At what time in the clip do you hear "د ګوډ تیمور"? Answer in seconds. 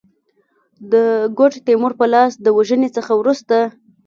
0.91-1.93